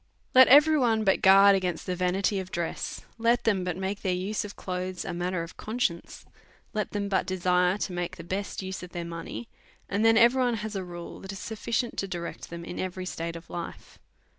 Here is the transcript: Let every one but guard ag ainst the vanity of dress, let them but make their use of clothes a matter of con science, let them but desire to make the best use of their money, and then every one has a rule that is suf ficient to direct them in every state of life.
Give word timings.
Let 0.33 0.47
every 0.47 0.79
one 0.79 1.03
but 1.03 1.21
guard 1.21 1.55
ag 1.55 1.63
ainst 1.63 1.85
the 1.85 1.95
vanity 1.95 2.39
of 2.39 2.49
dress, 2.49 3.01
let 3.19 3.43
them 3.43 3.63
but 3.63 3.77
make 3.77 4.01
their 4.01 4.15
use 4.15 4.43
of 4.43 4.55
clothes 4.55 5.05
a 5.05 5.13
matter 5.13 5.43
of 5.43 5.57
con 5.57 5.79
science, 5.79 6.25
let 6.73 6.89
them 6.89 7.07
but 7.07 7.27
desire 7.27 7.77
to 7.77 7.93
make 7.93 8.15
the 8.17 8.23
best 8.23 8.63
use 8.63 8.81
of 8.81 8.93
their 8.93 9.05
money, 9.05 9.47
and 9.87 10.03
then 10.03 10.17
every 10.17 10.41
one 10.41 10.55
has 10.55 10.75
a 10.75 10.83
rule 10.83 11.19
that 11.19 11.31
is 11.31 11.37
suf 11.37 11.63
ficient 11.63 11.97
to 11.97 12.07
direct 12.07 12.49
them 12.49 12.65
in 12.65 12.79
every 12.79 13.05
state 13.05 13.35
of 13.35 13.47
life. 13.47 13.99